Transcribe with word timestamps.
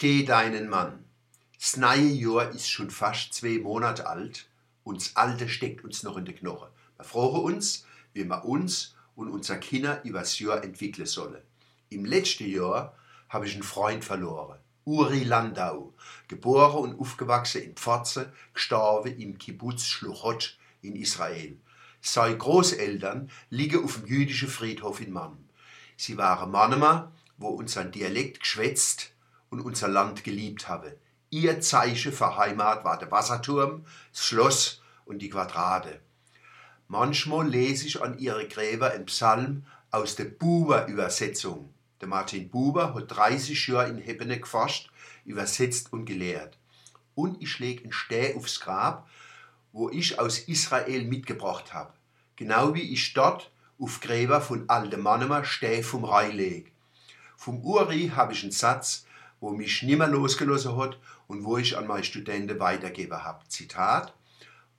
Steh 0.00 0.24
deinen 0.24 0.70
Mann. 0.70 1.04
Das 1.58 1.76
neue 1.76 2.00
Jahr 2.00 2.48
ist 2.52 2.70
schon 2.70 2.90
fast 2.90 3.34
zwei 3.34 3.58
Monate 3.58 4.06
alt 4.06 4.48
und 4.82 4.96
das 4.96 5.14
alte 5.14 5.46
steckt 5.46 5.84
uns 5.84 6.02
noch 6.02 6.16
in 6.16 6.24
die 6.24 6.32
Knochen. 6.32 6.70
Wir 6.96 7.04
fragen 7.04 7.42
uns, 7.42 7.84
wie 8.14 8.24
wir 8.24 8.46
uns 8.46 8.94
und 9.14 9.28
unser 9.28 9.58
Kinder 9.58 10.02
übers 10.02 10.38
Jahr 10.38 10.64
entwickeln 10.64 11.04
sollen. 11.04 11.42
Im 11.90 12.06
letzten 12.06 12.48
Jahr 12.48 12.96
habe 13.28 13.44
ich 13.44 13.52
einen 13.52 13.62
Freund 13.62 14.02
verloren. 14.02 14.58
Uri 14.86 15.22
Landau, 15.22 15.92
geboren 16.28 16.82
und 16.82 16.98
aufgewachsen 16.98 17.60
in 17.60 17.74
Pforze, 17.74 18.32
gestorben 18.54 19.20
im 19.20 19.36
Kibbutz 19.36 19.84
Schluchot 19.84 20.56
in 20.80 20.96
Israel. 20.96 21.58
Seine 22.00 22.38
Großeltern 22.38 23.30
liegen 23.50 23.84
auf 23.84 23.98
dem 23.98 24.06
jüdischen 24.06 24.48
Friedhof 24.48 25.02
in 25.02 25.12
Mann. 25.12 25.36
Sie 25.98 26.16
waren 26.16 26.50
Mannemer, 26.50 27.12
wo 27.36 27.48
unseren 27.48 27.92
Dialekt 27.92 28.40
geschwätzt 28.40 29.12
und 29.50 29.60
unser 29.60 29.88
Land 29.88 30.24
geliebt 30.24 30.68
habe. 30.68 30.96
Ihr 31.28 31.60
Zeichen 31.60 32.12
für 32.12 32.36
Heimat 32.36 32.84
war 32.84 32.98
der 32.98 33.10
Wasserturm, 33.10 33.84
das 34.12 34.24
Schloss 34.24 34.82
und 35.04 35.20
die 35.20 35.30
Quadrate. 35.30 36.00
Manchmal 36.88 37.48
lese 37.48 37.86
ich 37.86 38.02
an 38.02 38.18
ihre 38.18 38.48
Gräber 38.48 38.90
einen 38.90 39.06
Psalm 39.06 39.64
aus 39.90 40.16
der 40.16 40.24
Buber-Übersetzung. 40.24 41.72
Der 42.00 42.08
Martin 42.08 42.48
Buber 42.48 42.94
hat 42.94 43.10
30 43.10 43.68
Jahre 43.68 43.90
in 43.90 43.98
Hebbene 43.98 44.40
geforscht, 44.40 44.90
übersetzt 45.24 45.92
und 45.92 46.06
gelehrt. 46.06 46.56
Und 47.14 47.42
ich 47.42 47.58
lege 47.58 47.84
einen 47.84 47.92
Steh 47.92 48.34
aufs 48.34 48.60
Grab, 48.60 49.08
wo 49.72 49.90
ich 49.90 50.18
aus 50.18 50.38
Israel 50.40 51.04
mitgebracht 51.04 51.74
habe. 51.74 51.92
Genau 52.36 52.74
wie 52.74 52.92
ich 52.92 53.12
dort 53.12 53.50
auf 53.78 54.00
Gräber 54.00 54.40
von 54.40 54.68
alten 54.68 55.00
Mannemer 55.00 55.44
Steh 55.44 55.82
vom 55.82 56.04
Rhein 56.04 56.32
leg. 56.32 56.72
Vom 57.36 57.62
Uri 57.64 58.12
habe 58.14 58.32
ich 58.32 58.42
einen 58.42 58.52
Satz, 58.52 59.06
wo 59.40 59.50
mich 59.50 59.82
nimmer 59.82 60.06
losgelassen 60.06 60.76
hat 60.76 60.98
und 61.26 61.44
wo 61.44 61.56
ich 61.56 61.76
an 61.76 61.86
meine 61.86 62.04
Studenten 62.04 62.60
weitergeben 62.60 63.24
habe. 63.24 63.48
Zitat: 63.48 64.14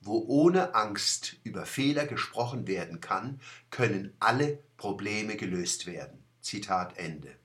Wo 0.00 0.24
ohne 0.26 0.74
Angst 0.74 1.36
über 1.44 1.66
Fehler 1.66 2.06
gesprochen 2.06 2.66
werden 2.66 3.00
kann, 3.00 3.40
können 3.70 4.14
alle 4.20 4.58
Probleme 4.76 5.36
gelöst 5.36 5.86
werden. 5.86 6.24
Zitat 6.40 6.96
Ende. 6.96 7.36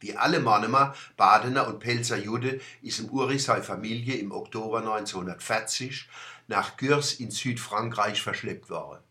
Wie 0.00 0.16
alle 0.16 0.40
Mannemer, 0.40 0.94
Badener 1.16 1.66
und 1.66 1.78
Pelzer 1.78 2.18
Jude 2.18 2.60
ist 2.82 2.98
im 2.98 3.08
Uri 3.08 3.38
seine 3.38 3.62
Familie 3.62 4.16
im 4.16 4.32
Oktober 4.32 4.80
1940 4.80 6.08
nach 6.46 6.76
Gürs 6.76 7.14
in 7.14 7.30
Südfrankreich 7.30 8.20
verschleppt 8.20 8.68
worden. 8.68 9.02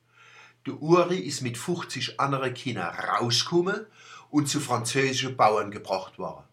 Der 0.67 0.79
Uri 0.81 1.17
ist 1.17 1.41
mit 1.41 1.57
50 1.57 2.19
anderen 2.19 2.53
Kindern 2.53 2.93
rausgekommen 2.93 3.87
und 4.29 4.47
zu 4.47 4.59
französischen 4.59 5.35
Bauern 5.35 5.71
gebracht 5.71 6.19
worden. 6.19 6.43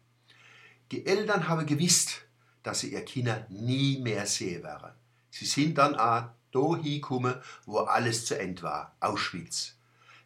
Die 0.91 1.07
Eltern 1.07 1.47
haben 1.49 1.67
gewusst, 1.67 2.23
dass 2.63 2.81
sie 2.81 2.93
ihr 2.93 3.05
Kinder 3.05 3.47
nie 3.49 3.99
mehr 4.01 4.27
sehen 4.27 4.65
werden. 4.65 4.91
Sie 5.31 5.45
sind 5.45 5.79
dann 5.79 5.95
auch 5.95 6.31
da 6.51 6.77
hingekommen, 6.77 7.35
wo 7.65 7.79
alles 7.79 8.25
zu 8.25 8.39
Ende 8.39 8.63
war, 8.63 8.97
Auschwitz. 8.99 9.77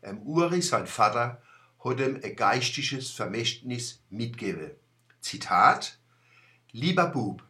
Im 0.01 0.23
Uri, 0.23 0.63
sein 0.63 0.87
Vater, 0.87 1.43
hat 1.85 2.01
ihm 2.01 2.19
ein 2.23 2.35
geistiges 2.35 3.11
Vermächtnis 3.11 4.01
mitgegeben. 4.09 4.71
Zitat: 5.21 5.99
Lieber 6.73 7.07
Bub, 7.07 7.43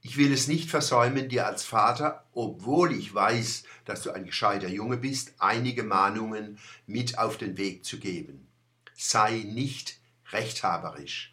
ich 0.00 0.16
will 0.16 0.32
es 0.32 0.46
nicht 0.46 0.70
versäumen, 0.70 1.28
dir 1.28 1.46
als 1.46 1.64
Vater, 1.64 2.24
obwohl 2.34 2.92
ich 2.92 3.12
weiß, 3.12 3.64
dass 3.84 4.02
du 4.02 4.12
ein 4.12 4.26
gescheiter 4.26 4.68
Junge 4.68 4.96
bist, 4.96 5.34
einige 5.38 5.82
Mahnungen 5.82 6.58
mit 6.86 7.18
auf 7.18 7.36
den 7.36 7.56
Weg 7.56 7.84
zu 7.84 7.98
geben. 7.98 8.46
Sei 8.94 9.42
nicht 9.44 9.98
rechthaberisch. 10.30 11.32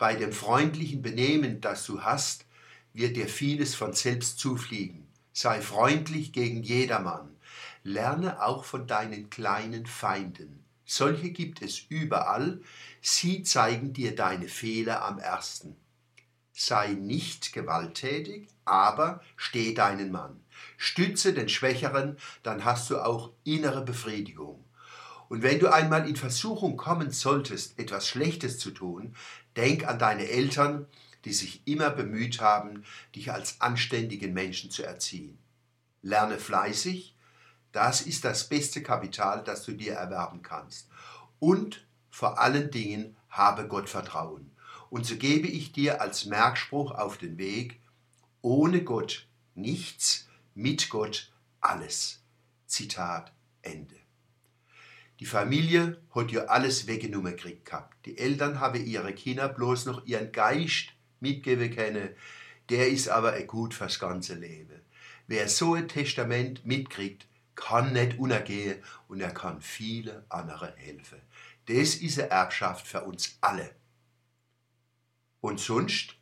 Bei 0.00 0.14
dem 0.14 0.32
freundlichen 0.32 1.02
Benehmen, 1.02 1.60
das 1.60 1.84
du 1.84 2.00
hast, 2.00 2.46
wird 2.94 3.16
dir 3.16 3.28
vieles 3.28 3.74
von 3.74 3.92
selbst 3.92 4.38
zufliegen. 4.38 5.06
Sei 5.34 5.60
freundlich 5.60 6.32
gegen 6.32 6.62
jedermann. 6.62 7.36
Lerne 7.82 8.42
auch 8.42 8.64
von 8.64 8.86
deinen 8.86 9.28
kleinen 9.28 9.84
Feinden. 9.84 10.64
Solche 10.86 11.28
gibt 11.32 11.60
es 11.60 11.80
überall. 11.90 12.62
Sie 13.02 13.42
zeigen 13.42 13.92
dir 13.92 14.14
deine 14.14 14.48
Fehler 14.48 15.04
am 15.04 15.18
ersten. 15.18 15.76
Sei 16.54 16.94
nicht 16.94 17.52
gewalttätig, 17.52 18.48
aber 18.64 19.20
steh 19.36 19.74
deinen 19.74 20.10
Mann. 20.10 20.40
Stütze 20.78 21.34
den 21.34 21.50
Schwächeren, 21.50 22.16
dann 22.42 22.64
hast 22.64 22.88
du 22.88 23.04
auch 23.04 23.32
innere 23.44 23.84
Befriedigung. 23.84 24.64
Und 25.30 25.44
wenn 25.44 25.60
du 25.60 25.72
einmal 25.72 26.08
in 26.08 26.16
Versuchung 26.16 26.76
kommen 26.76 27.12
solltest, 27.12 27.78
etwas 27.78 28.08
Schlechtes 28.08 28.58
zu 28.58 28.72
tun, 28.72 29.14
denk 29.54 29.86
an 29.86 30.00
deine 30.00 30.28
Eltern, 30.28 30.86
die 31.24 31.32
sich 31.32 31.62
immer 31.68 31.90
bemüht 31.90 32.40
haben, 32.40 32.82
dich 33.14 33.30
als 33.30 33.60
anständigen 33.60 34.34
Menschen 34.34 34.72
zu 34.72 34.82
erziehen. 34.82 35.38
Lerne 36.02 36.36
fleißig, 36.36 37.14
das 37.70 38.00
ist 38.00 38.24
das 38.24 38.48
beste 38.48 38.82
Kapital, 38.82 39.44
das 39.44 39.64
du 39.64 39.70
dir 39.70 39.92
erwerben 39.92 40.42
kannst. 40.42 40.88
Und 41.38 41.86
vor 42.10 42.40
allen 42.40 42.72
Dingen 42.72 43.16
habe 43.28 43.68
Gott 43.68 43.88
Vertrauen. 43.88 44.50
Und 44.90 45.06
so 45.06 45.14
gebe 45.14 45.46
ich 45.46 45.70
dir 45.70 46.00
als 46.00 46.24
Merkspruch 46.24 46.90
auf 46.90 47.18
den 47.18 47.38
Weg, 47.38 47.80
ohne 48.42 48.82
Gott 48.82 49.28
nichts, 49.54 50.26
mit 50.56 50.88
Gott 50.90 51.30
alles. 51.60 52.20
Zitat 52.66 53.32
Ende. 53.62 53.94
Die 55.20 55.26
Familie 55.26 56.00
hat 56.14 56.32
ja 56.32 56.46
alles 56.46 56.86
weggenommen 56.86 57.36
gekriegt 57.36 57.66
gehabt. 57.66 58.06
Die 58.06 58.16
Eltern 58.16 58.58
haben 58.58 58.82
ihre 58.84 59.12
Kinder 59.12 59.50
bloß 59.50 59.84
noch 59.84 60.06
ihren 60.06 60.32
Geist 60.32 60.94
mitgeben 61.20 61.74
können. 61.74 62.08
Der 62.70 62.88
ist 62.88 63.08
aber 63.10 63.34
ein 63.34 63.46
gut 63.46 63.74
fürs 63.74 63.98
ganze 63.98 64.34
Leben. 64.34 64.80
Wer 65.26 65.48
so 65.48 65.74
ein 65.74 65.88
Testament 65.88 66.64
mitkriegt, 66.64 67.26
kann 67.54 67.92
nicht 67.92 68.18
untergehen 68.18 68.82
und 69.08 69.20
er 69.20 69.34
kann 69.34 69.60
viele 69.60 70.24
andere 70.30 70.72
helfen. 70.76 71.20
Das 71.66 71.96
ist 71.96 72.18
eine 72.18 72.30
Erbschaft 72.30 72.86
für 72.86 73.02
uns 73.02 73.36
alle. 73.42 73.74
Und 75.42 75.60
sonst? 75.60 76.16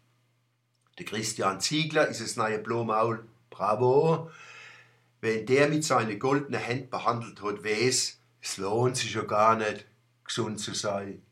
Der 0.98 1.06
Christian 1.06 1.60
Ziegler 1.60 2.08
ist 2.08 2.20
das 2.20 2.34
neue 2.34 2.58
Blomaul. 2.58 3.24
Bravo! 3.48 4.30
Wenn 5.20 5.46
der 5.46 5.68
mit 5.68 5.84
seinen 5.84 6.18
goldenen 6.18 6.60
Händen 6.60 6.90
behandelt 6.90 7.40
hat, 7.42 7.62
weiß, 7.62 8.17
es 8.48 8.56
lohnt 8.56 8.96
sich 8.96 9.12
ja 9.12 9.22
gar 9.22 9.56
nicht, 9.56 9.84
gesund 10.24 10.58
zu 10.58 10.72
sein. 10.72 11.22